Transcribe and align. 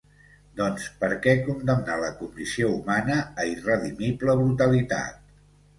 ¿Doncs, 0.61 0.87
per 1.03 1.09
què 1.25 1.35
condemnar 1.49 1.99
la 2.05 2.09
condició 2.23 2.73
humana 2.79 3.21
a 3.45 3.47
irredimible 3.53 4.39
brutalitat? 4.45 5.27